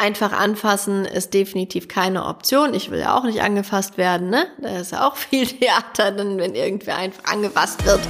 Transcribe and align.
einfach 0.00 0.32
anfassen 0.32 1.04
ist 1.04 1.34
definitiv 1.34 1.86
keine 1.86 2.24
Option. 2.24 2.72
Ich 2.74 2.90
will 2.90 3.00
ja 3.00 3.16
auch 3.16 3.24
nicht 3.24 3.42
angefasst 3.42 3.98
werden, 3.98 4.30
ne? 4.30 4.46
Da 4.58 4.78
ist 4.80 4.92
ja 4.92 5.06
auch 5.06 5.16
viel 5.30 5.46
Theater, 5.46 6.10
dann 6.10 6.38
wenn 6.38 6.54
irgendwer 6.54 6.96
einfach 6.96 7.24
angefasst 7.24 7.84
wird. 7.84 8.00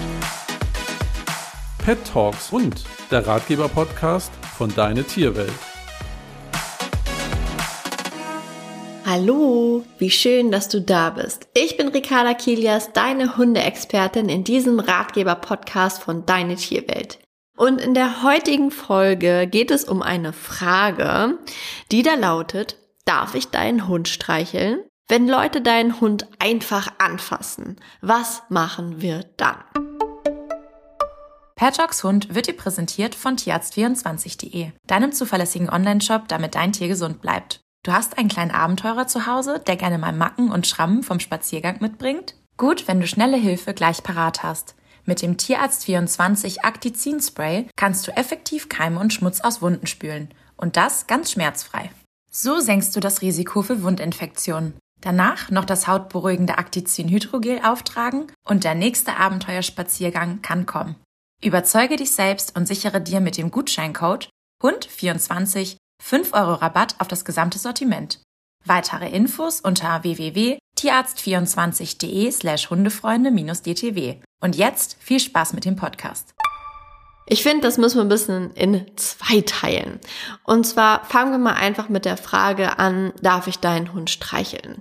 Pet 1.84 1.98
Talks 2.12 2.50
und 2.52 2.84
der 3.10 3.26
Ratgeber-Podcast 3.26 4.30
von 4.56 4.72
Deine 4.74 5.02
Tierwelt. 5.02 5.52
Hallo, 9.04 9.82
wie 9.98 10.10
schön, 10.10 10.52
dass 10.52 10.68
du 10.68 10.80
da 10.80 11.10
bist. 11.10 11.48
Ich 11.54 11.76
bin 11.76 11.88
Ricarda 11.88 12.34
Kilias, 12.34 12.92
deine 12.92 13.36
Hundeexpertin 13.36 14.28
in 14.28 14.44
diesem 14.44 14.78
Ratgeber-Podcast 14.78 16.00
von 16.00 16.26
Deine 16.26 16.54
Tierwelt. 16.54 17.18
Und 17.60 17.78
in 17.78 17.92
der 17.92 18.22
heutigen 18.22 18.70
Folge 18.70 19.46
geht 19.46 19.70
es 19.70 19.84
um 19.84 20.00
eine 20.00 20.32
Frage, 20.32 21.38
die 21.92 22.02
da 22.02 22.14
lautet, 22.14 22.78
darf 23.04 23.34
ich 23.34 23.48
deinen 23.48 23.86
Hund 23.86 24.08
streicheln? 24.08 24.82
Wenn 25.08 25.28
Leute 25.28 25.60
deinen 25.60 26.00
Hund 26.00 26.26
einfach 26.38 26.88
anfassen, 26.96 27.76
was 28.00 28.44
machen 28.48 29.02
wir 29.02 29.26
dann? 29.36 29.58
Patchocks 31.54 32.02
Hund 32.02 32.34
wird 32.34 32.46
dir 32.46 32.56
präsentiert 32.56 33.14
von 33.14 33.36
tierarzt24.de, 33.36 34.70
deinem 34.86 35.12
zuverlässigen 35.12 35.68
Online-Shop, 35.68 36.28
damit 36.28 36.54
dein 36.54 36.72
Tier 36.72 36.88
gesund 36.88 37.20
bleibt. 37.20 37.60
Du 37.82 37.92
hast 37.92 38.16
einen 38.16 38.30
kleinen 38.30 38.52
Abenteurer 38.52 39.06
zu 39.06 39.26
Hause, 39.26 39.62
der 39.66 39.76
gerne 39.76 39.98
mal 39.98 40.14
Macken 40.14 40.50
und 40.50 40.66
Schrammen 40.66 41.02
vom 41.02 41.20
Spaziergang 41.20 41.76
mitbringt? 41.80 42.36
Gut, 42.56 42.88
wenn 42.88 43.00
du 43.00 43.06
schnelle 43.06 43.36
Hilfe 43.36 43.74
gleich 43.74 44.02
parat 44.02 44.42
hast. 44.42 44.76
Mit 45.04 45.22
dem 45.22 45.36
Tierarzt24 45.36 46.62
Actizin 46.62 47.20
Spray 47.20 47.66
kannst 47.76 48.06
du 48.06 48.16
effektiv 48.16 48.68
Keime 48.68 49.00
und 49.00 49.12
Schmutz 49.12 49.40
aus 49.40 49.62
Wunden 49.62 49.86
spülen. 49.86 50.32
Und 50.56 50.76
das 50.76 51.06
ganz 51.06 51.32
schmerzfrei. 51.32 51.90
So 52.30 52.60
senkst 52.60 52.94
du 52.94 53.00
das 53.00 53.22
Risiko 53.22 53.62
für 53.62 53.82
Wundinfektionen. 53.82 54.74
Danach 55.00 55.50
noch 55.50 55.64
das 55.64 55.88
hautberuhigende 55.88 56.58
Actizin 56.58 57.08
Hydrogel 57.08 57.60
auftragen 57.64 58.30
und 58.44 58.64
der 58.64 58.74
nächste 58.74 59.16
Abenteuerspaziergang 59.16 60.42
kann 60.42 60.66
kommen. 60.66 60.96
Überzeuge 61.42 61.96
dich 61.96 62.12
selbst 62.12 62.54
und 62.56 62.66
sichere 62.66 63.00
dir 63.00 63.20
mit 63.20 63.38
dem 63.38 63.50
Gutscheincode 63.50 64.28
HUND24 64.62 65.78
5 66.02 66.34
Euro 66.34 66.52
Rabatt 66.54 66.96
auf 66.98 67.08
das 67.08 67.24
gesamte 67.24 67.58
Sortiment. 67.58 68.20
Weitere 68.66 69.08
Infos 69.08 69.62
unter 69.62 70.02
www.tierarzt24.de 70.02 72.30
slash 72.30 72.68
Hundefreunde-DTW. 72.68 74.16
Und 74.40 74.56
jetzt 74.56 74.96
viel 74.98 75.20
Spaß 75.20 75.52
mit 75.52 75.64
dem 75.64 75.76
Podcast. 75.76 76.34
Ich 77.32 77.44
finde, 77.44 77.62
das 77.62 77.78
müssen 77.78 77.98
wir 77.98 78.02
ein 78.02 78.08
bisschen 78.08 78.50
in 78.54 78.84
zwei 78.96 79.40
teilen. 79.42 80.00
Und 80.42 80.66
zwar 80.66 81.04
fangen 81.04 81.30
wir 81.30 81.38
mal 81.38 81.54
einfach 81.54 81.88
mit 81.88 82.04
der 82.04 82.16
Frage 82.16 82.80
an, 82.80 83.12
darf 83.22 83.46
ich 83.46 83.60
deinen 83.60 83.92
Hund 83.92 84.10
streicheln? 84.10 84.80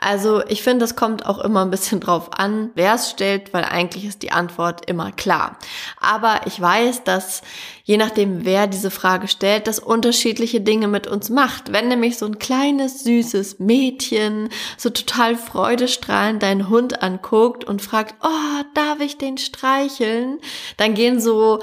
Also 0.00 0.46
ich 0.46 0.62
finde, 0.62 0.84
das 0.84 0.94
kommt 0.94 1.26
auch 1.26 1.40
immer 1.40 1.62
ein 1.62 1.72
bisschen 1.72 1.98
drauf 1.98 2.38
an, 2.38 2.70
wer 2.76 2.94
es 2.94 3.10
stellt, 3.10 3.52
weil 3.52 3.64
eigentlich 3.64 4.04
ist 4.04 4.22
die 4.22 4.30
Antwort 4.30 4.88
immer 4.88 5.10
klar. 5.10 5.58
Aber 6.00 6.42
ich 6.46 6.60
weiß, 6.60 7.02
dass 7.02 7.42
je 7.82 7.96
nachdem, 7.96 8.44
wer 8.44 8.68
diese 8.68 8.92
Frage 8.92 9.26
stellt, 9.26 9.66
das 9.66 9.80
unterschiedliche 9.80 10.60
Dinge 10.60 10.86
mit 10.86 11.08
uns 11.08 11.30
macht. 11.30 11.72
Wenn 11.72 11.88
nämlich 11.88 12.16
so 12.16 12.26
ein 12.26 12.38
kleines, 12.38 13.02
süßes 13.02 13.58
Mädchen 13.58 14.50
so 14.76 14.90
total 14.90 15.36
freudestrahlend 15.36 16.44
deinen 16.44 16.68
Hund 16.68 17.02
anguckt 17.02 17.64
und 17.64 17.82
fragt, 17.82 18.14
oh, 18.22 18.62
darf 18.74 19.00
ich 19.00 19.18
den 19.18 19.38
streicheln? 19.38 20.38
Dann 20.76 20.94
gehen 20.94 21.18
so 21.18 21.60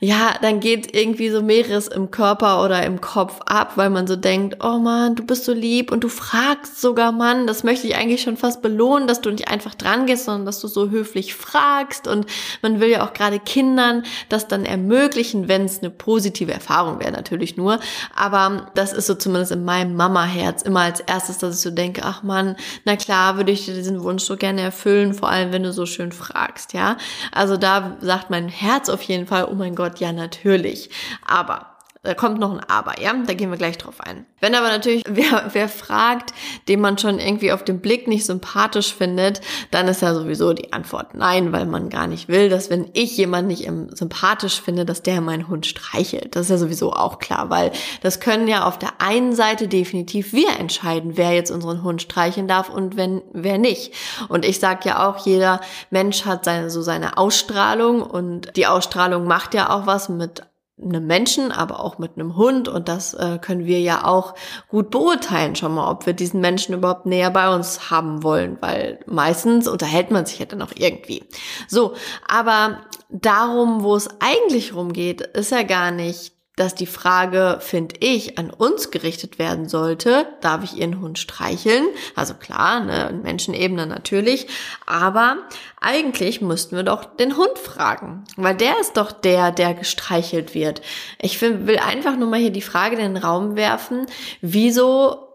ja, 0.00 0.34
dann 0.40 0.60
geht 0.60 0.94
irgendwie 0.94 1.30
so 1.30 1.42
mehreres 1.42 1.88
im 1.88 2.10
Körper 2.10 2.64
oder 2.64 2.84
im 2.84 3.00
Kopf 3.00 3.40
ab, 3.46 3.72
weil 3.76 3.90
man 3.90 4.06
so 4.06 4.16
denkt, 4.16 4.58
oh 4.62 4.78
Mann, 4.78 5.16
du 5.16 5.24
bist 5.24 5.44
so 5.44 5.52
lieb 5.52 5.90
und 5.90 6.04
du 6.04 6.08
fragst 6.08 6.80
sogar, 6.80 7.10
Mann, 7.10 7.46
das 7.46 7.64
möchte 7.64 7.86
ich 7.86 7.96
eigentlich 7.96 8.22
schon 8.22 8.36
fast 8.36 8.62
belohnen, 8.62 9.08
dass 9.08 9.20
du 9.20 9.30
nicht 9.30 9.48
einfach 9.48 9.74
dran 9.74 10.06
gehst, 10.06 10.26
sondern 10.26 10.46
dass 10.46 10.60
du 10.60 10.68
so 10.68 10.90
höflich 10.90 11.34
fragst 11.34 12.06
und 12.06 12.26
man 12.62 12.80
will 12.80 12.88
ja 12.88 13.04
auch 13.04 13.12
gerade 13.12 13.40
Kindern 13.40 14.04
das 14.28 14.46
dann 14.46 14.64
ermöglichen, 14.64 15.48
wenn 15.48 15.64
es 15.64 15.80
eine 15.80 15.90
positive 15.90 16.52
Erfahrung 16.52 17.00
wäre, 17.00 17.12
natürlich 17.12 17.56
nur, 17.56 17.80
aber 18.14 18.70
das 18.74 18.92
ist 18.92 19.06
so 19.06 19.14
zumindest 19.14 19.52
in 19.52 19.64
meinem 19.64 19.96
Mama-Herz 19.96 20.62
immer 20.62 20.80
als 20.80 21.00
erstes, 21.00 21.38
dass 21.38 21.56
ich 21.56 21.60
so 21.60 21.70
denke, 21.70 22.02
ach 22.04 22.22
Mann, 22.22 22.56
na 22.84 22.96
klar, 22.96 23.36
würde 23.36 23.52
ich 23.52 23.64
dir 23.64 23.74
diesen 23.74 24.02
Wunsch 24.02 24.22
so 24.22 24.36
gerne 24.36 24.60
erfüllen, 24.60 25.14
vor 25.14 25.28
allem 25.28 25.52
wenn 25.52 25.62
du 25.62 25.72
so 25.72 25.86
schön 25.86 26.12
fragst, 26.12 26.72
ja. 26.72 26.96
Also 27.32 27.56
da 27.56 27.96
sagt 28.00 28.30
mein 28.30 28.48
Herz 28.48 28.88
auf 28.88 29.02
jeden 29.02 29.26
Fall, 29.26 29.48
oh 29.50 29.54
mein 29.54 29.67
Gott, 29.74 30.00
ja 30.00 30.12
natürlich. 30.12 30.90
Aber 31.24 31.77
da 32.02 32.14
kommt 32.14 32.38
noch 32.38 32.52
ein 32.52 32.60
Aber, 32.68 33.00
ja? 33.00 33.12
Da 33.26 33.34
gehen 33.34 33.50
wir 33.50 33.58
gleich 33.58 33.78
drauf 33.78 34.00
ein. 34.00 34.24
Wenn 34.40 34.54
aber 34.54 34.68
natürlich 34.68 35.02
wer, 35.08 35.50
wer 35.52 35.68
fragt, 35.68 36.32
den 36.68 36.80
man 36.80 36.98
schon 36.98 37.18
irgendwie 37.18 37.52
auf 37.52 37.64
den 37.64 37.80
Blick 37.80 38.06
nicht 38.06 38.24
sympathisch 38.24 38.94
findet, 38.94 39.40
dann 39.70 39.88
ist 39.88 40.02
ja 40.02 40.14
sowieso 40.14 40.52
die 40.52 40.72
Antwort 40.72 41.14
nein, 41.14 41.52
weil 41.52 41.66
man 41.66 41.88
gar 41.88 42.06
nicht 42.06 42.28
will, 42.28 42.48
dass 42.48 42.70
wenn 42.70 42.88
ich 42.92 43.16
jemanden 43.16 43.48
nicht 43.48 43.68
sympathisch 43.96 44.60
finde, 44.60 44.84
dass 44.84 45.02
der 45.02 45.20
meinen 45.20 45.48
Hund 45.48 45.66
streichelt. 45.66 46.36
Das 46.36 46.46
ist 46.46 46.50
ja 46.50 46.58
sowieso 46.58 46.92
auch 46.92 47.18
klar, 47.18 47.50
weil 47.50 47.72
das 48.02 48.20
können 48.20 48.48
ja 48.48 48.64
auf 48.64 48.78
der 48.78 49.00
einen 49.00 49.34
Seite 49.34 49.68
definitiv 49.68 50.32
wir 50.32 50.58
entscheiden, 50.58 51.16
wer 51.16 51.32
jetzt 51.32 51.50
unseren 51.50 51.82
Hund 51.82 52.02
streicheln 52.02 52.48
darf 52.48 52.68
und 52.68 52.96
wenn 52.96 53.22
wer 53.32 53.58
nicht. 53.58 53.92
Und 54.28 54.44
ich 54.44 54.60
sag 54.60 54.84
ja 54.84 55.08
auch, 55.08 55.26
jeder 55.26 55.60
Mensch 55.90 56.24
hat 56.24 56.44
seine 56.44 56.70
so 56.70 56.82
seine 56.82 57.16
Ausstrahlung 57.18 58.02
und 58.02 58.56
die 58.56 58.66
Ausstrahlung 58.66 59.26
macht 59.26 59.54
ja 59.54 59.70
auch 59.70 59.86
was 59.86 60.08
mit 60.08 60.42
einem 60.82 61.06
Menschen, 61.06 61.52
aber 61.52 61.80
auch 61.80 61.98
mit 61.98 62.12
einem 62.16 62.36
Hund 62.36 62.68
und 62.68 62.88
das 62.88 63.14
äh, 63.14 63.38
können 63.40 63.66
wir 63.66 63.80
ja 63.80 64.04
auch 64.04 64.34
gut 64.68 64.90
beurteilen 64.90 65.56
schon 65.56 65.74
mal, 65.74 65.90
ob 65.90 66.06
wir 66.06 66.12
diesen 66.12 66.40
Menschen 66.40 66.74
überhaupt 66.74 67.06
näher 67.06 67.30
bei 67.30 67.54
uns 67.54 67.90
haben 67.90 68.22
wollen, 68.22 68.58
weil 68.60 69.00
meistens 69.06 69.68
unterhält 69.68 70.10
man 70.10 70.26
sich 70.26 70.38
ja 70.38 70.46
dann 70.46 70.62
auch 70.62 70.72
irgendwie. 70.74 71.24
So, 71.66 71.94
aber 72.26 72.80
darum, 73.10 73.82
wo 73.82 73.96
es 73.96 74.08
eigentlich 74.20 74.74
rumgeht, 74.74 75.20
ist 75.20 75.52
ja 75.52 75.62
gar 75.62 75.90
nicht 75.90 76.37
dass 76.58 76.74
die 76.74 76.86
Frage, 76.86 77.58
finde 77.60 77.96
ich, 78.00 78.38
an 78.38 78.50
uns 78.50 78.90
gerichtet 78.90 79.38
werden 79.38 79.68
sollte, 79.68 80.26
darf 80.40 80.64
ich 80.64 80.76
Ihren 80.76 81.00
Hund 81.00 81.18
streicheln? 81.18 81.86
Also 82.14 82.34
klar, 82.34 82.80
ne, 82.80 83.18
Menschenebene 83.22 83.86
natürlich, 83.86 84.46
aber 84.86 85.38
eigentlich 85.80 86.40
müssten 86.40 86.76
wir 86.76 86.82
doch 86.82 87.04
den 87.04 87.36
Hund 87.36 87.58
fragen, 87.58 88.24
weil 88.36 88.56
der 88.56 88.80
ist 88.80 88.96
doch 88.96 89.12
der, 89.12 89.52
der 89.52 89.74
gestreichelt 89.74 90.54
wird. 90.54 90.82
Ich 91.20 91.40
will 91.40 91.78
einfach 91.78 92.16
nur 92.16 92.28
mal 92.28 92.40
hier 92.40 92.50
die 92.50 92.62
Frage 92.62 92.96
in 92.96 93.14
den 93.14 93.22
Raum 93.22 93.56
werfen, 93.56 94.06
wieso 94.40 95.27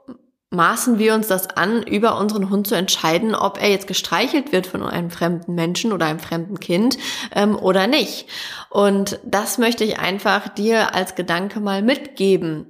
maßen 0.53 0.99
wir 0.99 1.13
uns 1.13 1.27
das 1.27 1.49
an, 1.49 1.83
über 1.83 2.17
unseren 2.17 2.49
Hund 2.49 2.67
zu 2.67 2.75
entscheiden, 2.75 3.35
ob 3.35 3.61
er 3.61 3.69
jetzt 3.69 3.87
gestreichelt 3.87 4.51
wird 4.51 4.67
von 4.67 4.83
einem 4.83 5.09
fremden 5.09 5.55
Menschen 5.55 5.91
oder 5.91 6.05
einem 6.05 6.19
fremden 6.19 6.59
Kind 6.59 6.97
ähm, 7.35 7.55
oder 7.57 7.87
nicht. 7.87 8.27
Und 8.69 9.19
das 9.25 9.57
möchte 9.57 9.83
ich 9.83 9.99
einfach 9.99 10.47
dir 10.49 10.93
als 10.95 11.15
Gedanke 11.15 11.59
mal 11.59 11.81
mitgeben. 11.81 12.67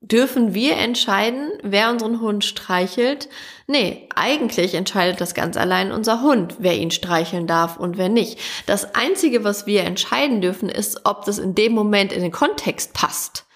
Dürfen 0.00 0.54
wir 0.54 0.76
entscheiden, 0.76 1.50
wer 1.64 1.90
unseren 1.90 2.20
Hund 2.20 2.44
streichelt? 2.44 3.28
Nee, 3.66 4.08
eigentlich 4.14 4.74
entscheidet 4.74 5.20
das 5.20 5.34
ganz 5.34 5.56
allein 5.56 5.90
unser 5.90 6.22
Hund, 6.22 6.54
wer 6.60 6.76
ihn 6.76 6.92
streicheln 6.92 7.48
darf 7.48 7.78
und 7.78 7.98
wer 7.98 8.08
nicht. 8.08 8.38
Das 8.66 8.94
Einzige, 8.94 9.42
was 9.42 9.66
wir 9.66 9.82
entscheiden 9.82 10.40
dürfen, 10.40 10.68
ist, 10.68 11.00
ob 11.04 11.24
das 11.24 11.38
in 11.38 11.56
dem 11.56 11.72
Moment 11.72 12.12
in 12.12 12.22
den 12.22 12.30
Kontext 12.30 12.94
passt. 12.94 13.47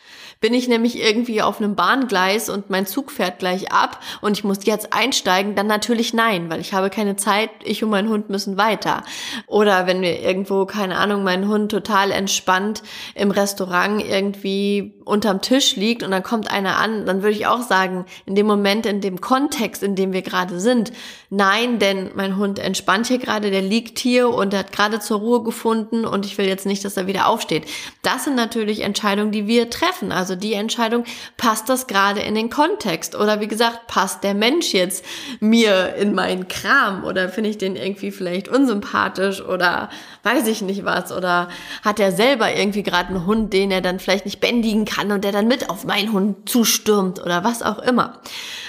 Bin 0.43 0.55
ich 0.55 0.67
nämlich 0.67 1.01
irgendwie 1.01 1.41
auf 1.41 1.61
einem 1.61 1.77
Bahngleis 1.77 2.51
und 2.51 2.69
mein 2.69 2.85
Zug 2.85 3.13
fährt 3.13 3.39
gleich 3.39 3.73
ab 3.73 4.01
und 4.21 4.37
ich 4.37 4.43
muss 4.43 4.67
jetzt 4.67 4.93
einsteigen, 4.93 5.55
dann 5.55 5.69
natürlich 5.69 6.13
nein, 6.13 6.51
weil 6.51 6.61
ich 6.61 6.75
habe 6.75 6.91
keine 6.91 7.15
Zeit, 7.15 7.49
ich 7.65 7.83
und 7.85 7.91
mein 7.91 8.09
Hund 8.09 8.29
müssen 8.29 8.59
weiter. 8.59 9.05
Oder 9.47 9.87
wenn 9.87 10.03
wir 10.03 10.21
irgendwo, 10.21 10.67
keine 10.67 10.99
Ahnung, 10.99 11.23
mein 11.23 11.47
Hund 11.47 11.71
total 11.71 12.11
entspannt 12.11 12.83
im 13.15 13.31
Restaurant 13.31 14.05
irgendwie 14.05 14.95
unterm 15.05 15.41
Tisch 15.43 15.77
liegt 15.77 16.03
und 16.03 16.11
dann 16.11 16.23
kommt 16.23 16.51
einer 16.51 16.79
an, 16.79 17.07
dann 17.07 17.23
würde 17.23 17.37
ich 17.37 17.47
auch 17.47 17.63
sagen, 17.63 18.05
in 18.27 18.35
dem 18.35 18.47
Moment, 18.47 18.87
in 18.87 19.01
dem 19.01 19.21
Kontext, 19.21 19.83
in 19.83 19.95
dem 19.95 20.13
wir 20.13 20.23
gerade 20.23 20.61
sind, 20.61 20.93
nein, 21.31 21.79
denn 21.79 22.11
mein 22.15 22.37
Hund 22.37 22.59
entspannt 22.59 23.07
hier 23.07 23.19
gerade, 23.19 23.51
der 23.51 23.63
liegt 23.63 23.99
hier 23.99 24.29
und 24.29 24.53
er 24.53 24.61
hat 24.61 24.73
gerade 24.73 25.01
zur 25.01 25.21
Ruhe 25.21 25.43
gefunden 25.43 26.05
und 26.05 26.27
ich 26.27 26.39
will 26.39 26.47
jetzt 26.47 26.67
nicht, 26.67 26.85
dass 26.85 26.97
er 26.97 27.07
wieder 27.07 27.29
aufsteht. 27.29 27.65
Das 28.03 28.25
sind 28.25 28.35
natürlich 28.35 28.81
Entscheidungen, 28.81 29.33
die 29.33 29.47
wir 29.47 29.71
treffen. 29.71 30.13
Also 30.13 30.32
also 30.33 30.41
die 30.41 30.55
Entscheidung, 30.55 31.05
passt 31.37 31.69
das 31.69 31.87
gerade 31.87 32.21
in 32.21 32.35
den 32.35 32.49
Kontext? 32.49 33.15
Oder 33.15 33.41
wie 33.41 33.49
gesagt, 33.49 33.87
passt 33.87 34.25
der 34.25 34.33
Mensch 34.33 34.73
jetzt 34.73 35.05
mir 35.41 35.95
in 35.97 36.15
meinen 36.15 36.49
Kram? 36.49 37.05
Oder 37.05 37.29
finde 37.29 37.51
ich 37.51 37.59
den 37.59 37.77
irgendwie 37.77 38.11
vielleicht 38.11 38.49
unsympathisch? 38.49 39.43
Oder 39.43 39.91
weiß 40.23 40.47
ich 40.49 40.63
nicht 40.63 40.87
was? 40.87 41.13
Oder 41.13 41.49
hat 41.85 42.01
er 42.01 42.13
selber 42.13 42.55
irgendwie 42.55 42.83
gerade 42.83 43.11
einen 43.11 43.27
Hund, 43.27 43.53
den 43.53 43.71
er 43.71 43.83
dann 43.83 44.01
vielleicht 44.01 44.25
nicht 44.25 44.41
bändigen 44.41 44.87
kann 44.87 45.13
und 45.13 45.23
der 45.23 45.33
dann 45.33 45.49
mit 45.49 45.69
auf 45.69 45.85
meinen 45.85 46.13
Hund 46.13 46.49
zustürmt? 46.49 47.23
Oder 47.23 47.45
was 47.45 47.63
auch 47.63 47.79
immer. 47.81 48.21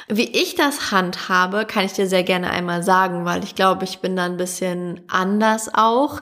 Wie 0.08 0.30
ich 0.30 0.56
das 0.56 0.92
handhabe, 0.92 1.66
kann 1.66 1.86
ich 1.86 1.94
dir 1.94 2.08
sehr 2.08 2.24
gerne 2.24 2.50
einmal 2.50 2.84
sagen, 2.84 3.26
weil 3.26 3.44
ich 3.44 3.56
glaube, 3.56 3.86
ich 3.86 4.00
bin 4.00 4.16
da 4.16 4.26
ein 4.26 4.38
bisschen 4.38 5.02
anders 5.08 5.70
auch. 5.74 6.22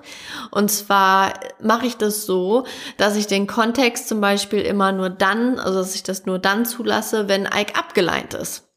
Und 0.52 0.70
zwar 0.70 1.34
mache 1.62 1.88
ich 1.88 1.98
das 1.98 2.26
so, 2.26 2.66
dass 2.98 3.16
ich 3.16 3.28
den 3.28 3.48
Kontext 3.48 4.08
zum 4.08 4.22
Beispiel 4.22 4.62
immer 4.62 4.92
nur 4.92 5.10
dann, 5.10 5.60
also 5.60 5.80
dass 5.80 5.96
ich 5.96 6.04
das 6.04 6.26
nur 6.26 6.40
dann 6.40 6.66
zulasse, 6.66 7.28
wenn 7.28 7.46
Ike 7.46 7.76
abgeleint 7.76 8.34
ist. 8.34 8.71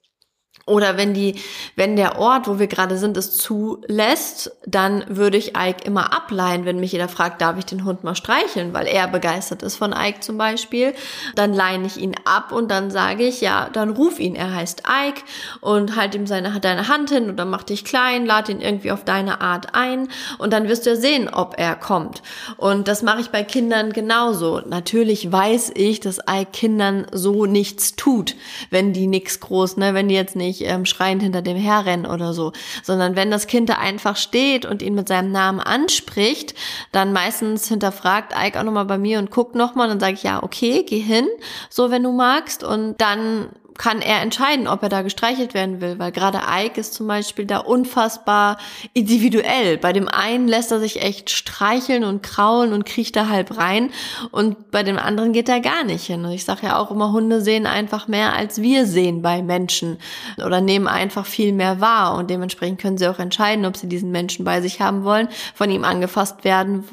Oder 0.66 0.96
wenn 0.96 1.12
die, 1.12 1.34
wenn 1.76 1.94
der 1.96 2.19
Ort, 2.19 2.49
wo 2.49 2.58
wir 2.58 2.69
gerade 2.69 2.96
sind, 2.96 3.19
es 3.19 3.37
zulässt, 3.37 4.50
dann 4.66 5.05
würde 5.08 5.37
ich 5.37 5.55
Ike 5.55 5.84
immer 5.84 6.14
ableihen, 6.14 6.64
wenn 6.64 6.81
mich 6.81 6.93
jeder 6.93 7.08
fragt, 7.08 7.43
darf 7.43 7.58
ich 7.58 7.66
den 7.66 7.84
Hund 7.84 8.02
mal 8.02 8.14
streicheln, 8.14 8.72
weil 8.72 8.87
er 8.87 9.06
begeistert 9.06 9.62
ist 9.62 9.76
von 9.76 9.93
Ike 9.93 10.20
zum 10.20 10.38
Beispiel. 10.38 10.94
Dann 11.34 11.52
leine 11.52 11.87
ich 11.87 11.99
ihn 11.99 12.14
ab 12.25 12.50
und 12.50 12.70
dann 12.70 12.90
sage 12.90 13.25
ich, 13.25 13.43
ja, 13.43 13.69
dann 13.75 13.90
ruf 13.90 14.19
ihn. 14.19 14.34
Er 14.34 14.55
heißt 14.55 14.84
Ike 14.88 15.22
und 15.61 15.96
halt 15.96 16.14
ihm 16.14 16.26
seine, 16.26 16.58
deine 16.61 16.88
Hand 16.88 17.10
hin 17.10 17.28
oder 17.28 17.44
mach 17.44 17.64
dich 17.64 17.84
klein, 17.84 18.25
lad 18.25 18.49
ihn 18.49 18.62
irgendwie 18.62 18.90
auf 18.90 19.05
deine 19.05 19.43
Art 19.43 19.75
ein 19.75 20.08
und 20.38 20.55
dann 20.55 20.67
wirst 20.69 20.87
du 20.87 20.90
ja 20.90 20.96
sehen, 20.96 21.28
ob 21.28 21.56
er 21.58 21.75
kommt. 21.75 22.22
Und 22.56 22.88
das 22.88 23.02
mache 23.02 23.20
ich 23.20 23.28
bei 23.28 23.44
Kindern 23.44 23.93
genauso. 23.93 24.62
Natürlich 24.64 25.31
weiß 25.31 25.72
ich, 25.75 26.00
dass 26.00 26.20
Ike 26.20 26.52
Kindern 26.52 27.06
so 27.12 27.44
nichts 27.44 27.96
tut, 27.96 28.34
wenn 28.70 28.94
die 28.94 29.06
nichts 29.06 29.40
groß, 29.40 29.76
ne, 29.76 29.93
wenn 29.93 30.08
die 30.08 30.14
jetzt 30.14 30.37
nicht 30.37 30.53
nicht 30.60 30.70
ähm, 30.70 30.84
schreiend 30.84 31.22
hinter 31.22 31.42
dem 31.42 31.56
herrennen 31.56 32.06
oder 32.06 32.32
so, 32.32 32.52
sondern 32.82 33.16
wenn 33.16 33.30
das 33.30 33.46
Kind 33.46 33.68
da 33.68 33.74
einfach 33.74 34.16
steht 34.16 34.64
und 34.66 34.82
ihn 34.82 34.94
mit 34.94 35.08
seinem 35.08 35.32
Namen 35.32 35.60
anspricht, 35.60 36.54
dann 36.92 37.12
meistens 37.12 37.68
hinterfragt 37.68 38.32
Ike 38.36 38.58
auch 38.58 38.64
nochmal 38.64 38.84
bei 38.84 38.98
mir 38.98 39.18
und 39.18 39.30
guckt 39.30 39.54
nochmal, 39.54 39.88
dann 39.88 40.00
sage 40.00 40.14
ich, 40.14 40.22
ja, 40.22 40.42
okay, 40.42 40.84
geh 40.86 41.00
hin, 41.00 41.26
so 41.70 41.90
wenn 41.90 42.02
du 42.02 42.12
magst. 42.12 42.64
Und 42.64 43.00
dann 43.00 43.48
kann 43.78 44.00
er 44.00 44.22
entscheiden, 44.22 44.68
ob 44.68 44.82
er 44.82 44.88
da 44.88 45.02
gestreichelt 45.02 45.54
werden 45.54 45.80
will, 45.80 45.98
weil 45.98 46.12
gerade 46.12 46.40
Ike 46.48 46.80
ist 46.80 46.94
zum 46.94 47.06
Beispiel 47.06 47.44
da 47.44 47.58
unfassbar 47.58 48.58
individuell. 48.92 49.78
Bei 49.78 49.92
dem 49.92 50.08
einen 50.08 50.48
lässt 50.48 50.70
er 50.72 50.80
sich 50.80 51.02
echt 51.02 51.30
streicheln 51.30 52.04
und 52.04 52.22
kraulen 52.22 52.72
und 52.72 52.86
kriecht 52.86 53.16
da 53.16 53.28
halb 53.28 53.56
rein 53.56 53.90
und 54.30 54.70
bei 54.70 54.82
dem 54.82 54.98
anderen 54.98 55.32
geht 55.32 55.48
er 55.48 55.60
gar 55.60 55.84
nicht 55.84 56.06
hin. 56.06 56.24
Und 56.24 56.32
ich 56.32 56.44
sage 56.44 56.66
ja 56.66 56.78
auch 56.78 56.90
immer, 56.90 57.12
Hunde 57.12 57.40
sehen 57.40 57.66
einfach 57.66 58.08
mehr, 58.08 58.34
als 58.34 58.60
wir 58.60 58.86
sehen 58.86 59.22
bei 59.22 59.42
Menschen 59.42 59.98
oder 60.44 60.60
nehmen 60.60 60.86
einfach 60.86 61.26
viel 61.26 61.52
mehr 61.52 61.80
wahr 61.80 62.16
und 62.16 62.30
dementsprechend 62.30 62.80
können 62.80 62.98
sie 62.98 63.08
auch 63.08 63.18
entscheiden, 63.18 63.66
ob 63.66 63.76
sie 63.76 63.88
diesen 63.88 64.10
Menschen 64.10 64.44
bei 64.44 64.60
sich 64.60 64.80
haben 64.80 65.04
wollen, 65.04 65.28
von 65.54 65.70
ihm 65.70 65.84
angefasst 65.84 66.44
werden 66.44 66.84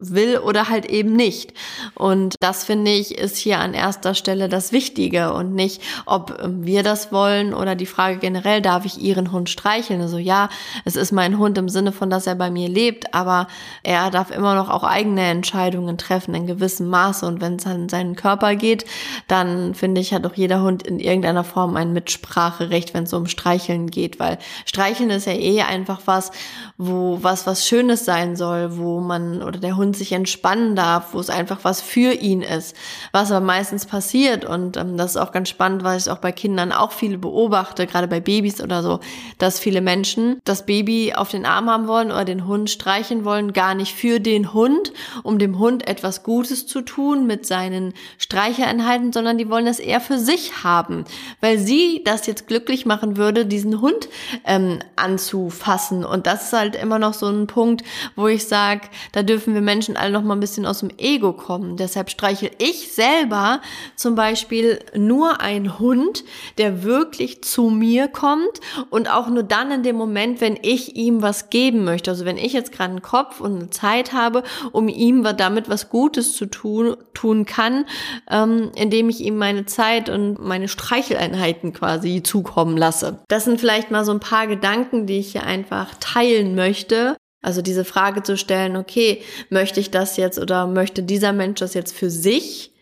will 0.00 0.38
oder 0.38 0.68
halt 0.68 0.86
eben 0.86 1.12
nicht. 1.12 1.52
Und 1.94 2.34
das 2.40 2.64
finde 2.64 2.90
ich 2.90 3.18
ist 3.18 3.36
hier 3.36 3.58
an 3.58 3.74
erster 3.74 4.14
Stelle 4.14 4.48
das 4.48 4.72
Wichtige 4.72 5.32
und 5.32 5.54
nicht, 5.54 5.82
ob 6.06 6.36
wir 6.44 6.82
das 6.82 7.12
wollen 7.12 7.54
oder 7.54 7.74
die 7.74 7.86
Frage 7.86 8.18
generell, 8.18 8.62
darf 8.62 8.86
ich 8.86 9.00
Ihren 9.00 9.30
Hund 9.30 9.50
streicheln? 9.50 10.00
Also 10.00 10.18
ja, 10.18 10.48
es 10.84 10.96
ist 10.96 11.12
mein 11.12 11.38
Hund 11.38 11.58
im 11.58 11.68
Sinne 11.68 11.92
von, 11.92 12.08
dass 12.10 12.26
er 12.26 12.34
bei 12.34 12.50
mir 12.50 12.68
lebt, 12.68 13.14
aber 13.14 13.46
er 13.82 14.10
darf 14.10 14.30
immer 14.30 14.54
noch 14.54 14.70
auch 14.70 14.84
eigene 14.84 15.22
Entscheidungen 15.22 15.98
treffen 15.98 16.34
in 16.34 16.46
gewissem 16.46 16.88
Maße 16.88 17.26
und 17.26 17.40
wenn 17.40 17.56
es 17.56 17.66
an 17.66 17.88
seinen 17.88 18.16
Körper 18.16 18.56
geht, 18.56 18.86
dann 19.28 19.74
finde 19.74 20.00
ich, 20.00 20.14
hat 20.14 20.26
auch 20.26 20.34
jeder 20.34 20.62
Hund 20.62 20.82
in 20.82 20.98
irgendeiner 20.98 21.44
Form 21.44 21.76
ein 21.76 21.92
Mitspracherecht, 21.92 22.94
wenn 22.94 23.04
es 23.04 23.12
um 23.12 23.26
Streicheln 23.26 23.90
geht, 23.90 24.18
weil 24.18 24.38
Streicheln 24.64 25.10
ist 25.10 25.26
ja 25.26 25.34
eh 25.34 25.60
einfach 25.62 26.00
was, 26.06 26.30
wo 26.78 27.18
was 27.20 27.46
was 27.46 27.66
Schönes 27.66 28.04
sein 28.04 28.36
soll, 28.36 28.78
wo 28.78 29.00
man 29.00 29.42
oder 29.42 29.58
der 29.58 29.76
Hund 29.76 29.89
und 29.90 29.96
sich 29.96 30.12
entspannen 30.12 30.76
darf, 30.76 31.14
wo 31.14 31.18
es 31.18 31.30
einfach 31.30 31.58
was 31.64 31.80
für 31.80 32.12
ihn 32.12 32.42
ist, 32.42 32.76
was 33.10 33.32
aber 33.32 33.44
meistens 33.44 33.86
passiert. 33.86 34.44
Und 34.44 34.76
ähm, 34.76 34.96
das 34.96 35.12
ist 35.12 35.16
auch 35.16 35.32
ganz 35.32 35.48
spannend, 35.48 35.82
weil 35.82 35.98
ich 35.98 36.08
auch 36.08 36.18
bei 36.18 36.30
Kindern 36.30 36.70
auch 36.70 36.92
viele 36.92 37.18
beobachte, 37.18 37.88
gerade 37.88 38.06
bei 38.06 38.20
Babys 38.20 38.60
oder 38.60 38.84
so, 38.84 39.00
dass 39.38 39.58
viele 39.58 39.80
Menschen 39.80 40.38
das 40.44 40.64
Baby 40.64 41.14
auf 41.16 41.30
den 41.30 41.44
Arm 41.44 41.68
haben 41.68 41.88
wollen 41.88 42.12
oder 42.12 42.24
den 42.24 42.46
Hund 42.46 42.70
streichen 42.70 43.24
wollen, 43.24 43.52
gar 43.52 43.74
nicht 43.74 43.92
für 43.92 44.20
den 44.20 44.52
Hund, 44.52 44.92
um 45.24 45.40
dem 45.40 45.58
Hund 45.58 45.88
etwas 45.88 46.22
Gutes 46.22 46.68
zu 46.68 46.82
tun 46.82 47.26
mit 47.26 47.44
seinen 47.44 47.92
Streichereinheiten, 48.18 49.12
sondern 49.12 49.38
die 49.38 49.50
wollen 49.50 49.66
das 49.66 49.80
eher 49.80 50.00
für 50.00 50.20
sich 50.20 50.62
haben, 50.62 51.04
weil 51.40 51.58
sie 51.58 52.02
das 52.04 52.28
jetzt 52.28 52.46
glücklich 52.46 52.86
machen 52.86 53.16
würde, 53.16 53.44
diesen 53.44 53.80
Hund 53.80 54.08
ähm, 54.44 54.78
anzufassen. 54.94 56.04
Und 56.04 56.28
das 56.28 56.44
ist 56.44 56.52
halt 56.52 56.76
immer 56.76 57.00
noch 57.00 57.14
so 57.14 57.26
ein 57.26 57.48
Punkt, 57.48 57.82
wo 58.14 58.28
ich 58.28 58.46
sage, 58.46 58.82
da 59.10 59.24
dürfen 59.24 59.52
wir 59.52 59.60
Menschen 59.62 59.79
Menschen 59.80 59.96
alle 59.96 60.12
noch 60.12 60.22
mal 60.22 60.36
ein 60.36 60.40
bisschen 60.40 60.66
aus 60.66 60.80
dem 60.80 60.90
Ego 60.98 61.32
kommen. 61.32 61.78
Deshalb 61.78 62.10
streichel 62.10 62.50
ich 62.58 62.92
selber 62.92 63.62
zum 63.96 64.14
Beispiel 64.14 64.78
nur 64.94 65.40
einen 65.40 65.78
Hund, 65.78 66.22
der 66.58 66.82
wirklich 66.82 67.42
zu 67.42 67.70
mir 67.70 68.06
kommt 68.06 68.60
und 68.90 69.10
auch 69.10 69.28
nur 69.28 69.42
dann 69.42 69.70
in 69.70 69.82
dem 69.82 69.96
Moment, 69.96 70.42
wenn 70.42 70.58
ich 70.60 70.96
ihm 70.96 71.22
was 71.22 71.48
geben 71.48 71.84
möchte. 71.84 72.10
Also 72.10 72.26
wenn 72.26 72.36
ich 72.36 72.52
jetzt 72.52 72.72
gerade 72.72 72.90
einen 72.90 73.00
Kopf 73.00 73.40
und 73.40 73.56
eine 73.56 73.70
Zeit 73.70 74.12
habe, 74.12 74.42
um 74.72 74.88
ihm 74.88 75.26
damit 75.38 75.70
was 75.70 75.88
Gutes 75.88 76.34
zu 76.36 76.44
tun, 76.44 76.94
tun 77.14 77.46
kann, 77.46 77.86
ähm, 78.30 78.72
indem 78.74 79.08
ich 79.08 79.20
ihm 79.20 79.38
meine 79.38 79.64
Zeit 79.64 80.10
und 80.10 80.38
meine 80.44 80.68
Streicheleinheiten 80.68 81.72
quasi 81.72 82.22
zukommen 82.22 82.76
lasse. 82.76 83.20
Das 83.28 83.46
sind 83.46 83.60
vielleicht 83.60 83.90
mal 83.90 84.04
so 84.04 84.12
ein 84.12 84.20
paar 84.20 84.46
Gedanken, 84.46 85.06
die 85.06 85.20
ich 85.20 85.32
hier 85.32 85.44
einfach 85.44 85.94
teilen 86.00 86.54
möchte, 86.54 87.16
also 87.42 87.62
diese 87.62 87.84
Frage 87.84 88.22
zu 88.22 88.36
stellen, 88.36 88.76
okay, 88.76 89.22
möchte 89.48 89.80
ich 89.80 89.90
das 89.90 90.16
jetzt 90.16 90.38
oder 90.38 90.66
möchte 90.66 91.02
dieser 91.02 91.32
Mensch 91.32 91.60
das 91.60 91.74
jetzt 91.74 91.94
für 91.94 92.10
sich 92.10 92.72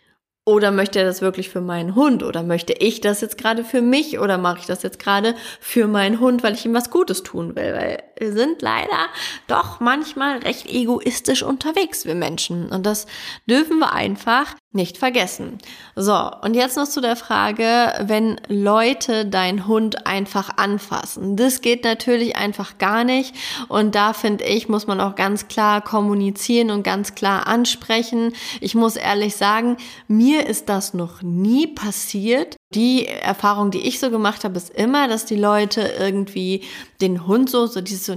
oder 0.48 0.70
möchte 0.70 0.98
er 0.98 1.04
das 1.04 1.20
wirklich 1.20 1.50
für 1.50 1.60
meinen 1.60 1.94
Hund 1.94 2.22
oder 2.22 2.42
möchte 2.42 2.72
ich 2.72 3.02
das 3.02 3.20
jetzt 3.20 3.36
gerade 3.36 3.64
für 3.64 3.82
mich 3.82 4.18
oder 4.18 4.38
mache 4.38 4.60
ich 4.60 4.66
das 4.66 4.82
jetzt 4.82 4.98
gerade 4.98 5.34
für 5.60 5.86
meinen 5.86 6.20
Hund, 6.20 6.42
weil 6.42 6.54
ich 6.54 6.64
ihm 6.64 6.72
was 6.72 6.90
Gutes 6.90 7.22
tun 7.22 7.54
will, 7.54 7.74
weil 7.74 8.02
wir 8.18 8.32
sind 8.32 8.62
leider 8.62 9.08
doch 9.46 9.80
manchmal 9.80 10.38
recht 10.38 10.66
egoistisch 10.66 11.42
unterwegs, 11.42 12.06
wir 12.06 12.14
Menschen. 12.14 12.70
Und 12.70 12.86
das 12.86 13.06
dürfen 13.46 13.78
wir 13.78 13.92
einfach 13.92 14.54
nicht 14.70 14.98
vergessen. 14.98 15.56
So, 15.96 16.30
und 16.42 16.54
jetzt 16.54 16.76
noch 16.76 16.88
zu 16.88 17.00
der 17.00 17.16
Frage, 17.16 17.94
wenn 18.02 18.38
Leute 18.48 19.24
deinen 19.24 19.66
Hund 19.66 20.06
einfach 20.06 20.58
anfassen. 20.58 21.36
Das 21.36 21.62
geht 21.62 21.84
natürlich 21.84 22.36
einfach 22.36 22.76
gar 22.76 23.02
nicht. 23.02 23.34
Und 23.68 23.94
da 23.94 24.12
finde 24.12 24.44
ich, 24.44 24.68
muss 24.68 24.86
man 24.86 25.00
auch 25.00 25.14
ganz 25.14 25.48
klar 25.48 25.80
kommunizieren 25.80 26.70
und 26.70 26.82
ganz 26.82 27.14
klar 27.14 27.46
ansprechen. 27.46 28.34
Ich 28.60 28.74
muss 28.74 28.96
ehrlich 28.96 29.36
sagen, 29.36 29.78
mir 30.06 30.46
ist 30.46 30.68
das 30.68 30.92
noch 30.92 31.22
nie 31.22 31.66
passiert. 31.66 32.56
Die 32.74 33.06
Erfahrung, 33.06 33.70
die 33.70 33.88
ich 33.88 33.98
so 33.98 34.10
gemacht 34.10 34.44
habe, 34.44 34.58
ist 34.58 34.70
immer, 34.70 35.08
dass 35.08 35.24
die 35.24 35.36
Leute 35.36 35.80
irgendwie 35.98 36.62
den 37.00 37.26
Hund 37.26 37.48
so, 37.48 37.66
so 37.66 37.80
dieses 37.80 38.04
so 38.04 38.16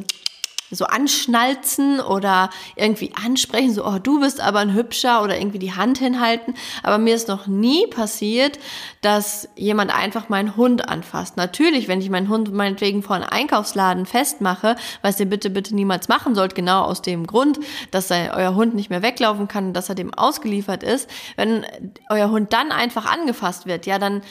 so 0.77 0.85
anschnalzen 0.85 2.00
oder 2.00 2.50
irgendwie 2.75 3.12
ansprechen, 3.21 3.73
so, 3.73 3.85
oh, 3.85 4.00
du 4.00 4.19
bist 4.19 4.41
aber 4.41 4.59
ein 4.59 4.73
hübscher 4.73 5.23
oder 5.23 5.38
irgendwie 5.38 5.59
die 5.59 5.73
Hand 5.73 5.97
hinhalten. 5.97 6.53
Aber 6.83 6.97
mir 6.97 7.15
ist 7.15 7.27
noch 7.27 7.47
nie 7.47 7.88
passiert, 7.88 8.59
dass 9.01 9.50
jemand 9.56 9.94
einfach 9.94 10.29
meinen 10.29 10.56
Hund 10.56 10.88
anfasst. 10.88 11.38
Natürlich, 11.38 11.87
wenn 11.87 12.01
ich 12.01 12.09
meinen 12.09 12.30
Hund 12.30 12.54
meinetwegen 12.54 13.04
vor 13.04 13.16
einem 13.16 13.30
Einkaufsladen 13.30 14.06
festmache, 14.06 14.75
was 15.01 15.19
ihr 15.19 15.25
bitte, 15.25 15.49
bitte 15.49 15.75
niemals 15.75 16.07
machen 16.07 16.35
sollt, 16.35 16.56
genau 16.56 16.83
aus 16.83 17.01
dem 17.01 17.28
Grund, 17.28 17.59
dass 17.92 18.11
euer 18.11 18.56
Hund 18.56 18.75
nicht 18.75 18.90
mehr 18.90 19.01
weglaufen 19.01 19.47
kann, 19.47 19.73
dass 19.73 19.90
er 19.90 19.95
dem 19.95 20.13
ausgeliefert 20.13 20.83
ist. 20.83 21.09
Wenn 21.35 21.66
euer 22.09 22.30
Hund 22.30 22.54
dann 22.54 22.71
einfach 22.71 23.06
angefasst 23.06 23.66
wird, 23.66 23.85
ja, 23.85 23.99
dann 23.99 24.21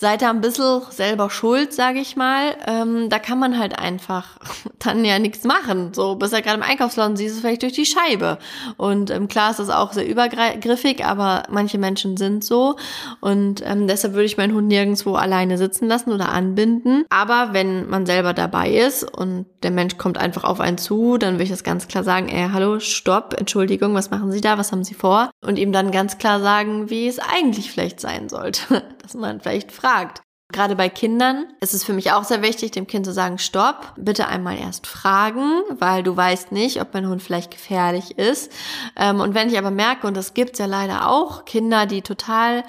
seid 0.00 0.22
ihr 0.22 0.30
ein 0.30 0.40
bisschen 0.40 0.80
selber 0.88 1.28
schuld, 1.28 1.74
sage 1.74 1.98
ich 1.98 2.16
mal. 2.16 2.56
Ähm, 2.66 3.10
da 3.10 3.18
kann 3.18 3.38
man 3.38 3.58
halt 3.58 3.78
einfach 3.78 4.38
dann 4.78 5.04
ja 5.04 5.18
nichts 5.18 5.44
machen. 5.44 5.92
So, 5.92 6.14
bist 6.14 6.32
ja 6.32 6.40
gerade 6.40 6.56
im 6.56 6.62
Einkaufsladen, 6.62 7.18
siehst 7.18 7.34
es 7.34 7.40
vielleicht 7.42 7.62
durch 7.62 7.74
die 7.74 7.84
Scheibe. 7.84 8.38
Und 8.78 9.10
ähm, 9.10 9.28
klar 9.28 9.50
ist 9.50 9.60
das 9.60 9.68
auch 9.68 9.92
sehr 9.92 10.08
übergriffig, 10.08 11.04
aber 11.04 11.42
manche 11.50 11.76
Menschen 11.76 12.16
sind 12.16 12.42
so. 12.44 12.76
Und 13.20 13.62
ähm, 13.66 13.86
deshalb 13.88 14.14
würde 14.14 14.24
ich 14.24 14.38
meinen 14.38 14.54
Hund 14.54 14.68
nirgendwo 14.68 15.16
alleine 15.16 15.58
sitzen 15.58 15.86
lassen 15.86 16.12
oder 16.12 16.30
anbinden. 16.30 17.04
Aber 17.10 17.50
wenn 17.52 17.86
man 17.90 18.06
selber 18.06 18.32
dabei 18.32 18.70
ist 18.70 19.04
und 19.04 19.44
der 19.62 19.70
Mensch 19.70 19.98
kommt 19.98 20.16
einfach 20.16 20.44
auf 20.44 20.60
einen 20.60 20.78
zu, 20.78 21.18
dann 21.18 21.34
würde 21.34 21.44
ich 21.44 21.50
das 21.50 21.62
ganz 21.62 21.88
klar 21.88 22.04
sagen, 22.04 22.30
ey, 22.30 22.48
hallo, 22.50 22.80
stopp, 22.80 23.34
Entschuldigung, 23.38 23.94
was 23.94 24.10
machen 24.10 24.32
Sie 24.32 24.40
da, 24.40 24.56
was 24.56 24.72
haben 24.72 24.82
Sie 24.82 24.94
vor? 24.94 25.30
Und 25.42 25.58
ihm 25.58 25.72
dann 25.72 25.90
ganz 25.90 26.16
klar 26.16 26.40
sagen, 26.40 26.88
wie 26.88 27.06
es 27.06 27.18
eigentlich 27.18 27.70
vielleicht 27.70 28.00
sein 28.00 28.30
sollte. 28.30 28.82
Dass 29.02 29.12
man 29.12 29.40
vielleicht 29.40 29.72
fragt, 29.72 29.89
gefragt. 29.90 30.22
Gerade 30.52 30.74
bei 30.74 30.88
Kindern 30.88 31.46
ist 31.60 31.74
es 31.74 31.84
für 31.84 31.92
mich 31.92 32.10
auch 32.10 32.24
sehr 32.24 32.42
wichtig, 32.42 32.72
dem 32.72 32.88
Kind 32.88 33.06
zu 33.06 33.12
sagen, 33.12 33.38
stopp, 33.38 33.92
bitte 33.96 34.26
einmal 34.26 34.58
erst 34.58 34.88
fragen, 34.88 35.62
weil 35.70 36.02
du 36.02 36.16
weißt 36.16 36.50
nicht, 36.50 36.80
ob 36.80 36.92
mein 36.92 37.06
Hund 37.06 37.22
vielleicht 37.22 37.52
gefährlich 37.52 38.18
ist. 38.18 38.50
Ähm, 38.96 39.20
und 39.20 39.34
wenn 39.34 39.48
ich 39.48 39.58
aber 39.58 39.70
merke, 39.70 40.08
und 40.08 40.16
das 40.16 40.34
gibt's 40.34 40.58
ja 40.58 40.66
leider 40.66 41.08
auch, 41.08 41.44
Kinder, 41.44 41.86
die 41.86 42.02
total 42.02 42.64